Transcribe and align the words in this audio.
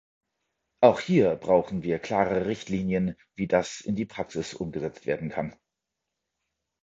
Auch 0.81 0.99
hier 0.99 1.35
brauchen 1.35 1.83
wir 1.83 1.99
klare 1.99 2.47
Richtlinien, 2.47 3.15
wie 3.35 3.45
das 3.45 3.81
in 3.81 3.95
die 3.95 4.05
Praxis 4.07 4.55
umgesetzt 4.55 5.05
werden 5.05 5.29
kann. 5.29 5.55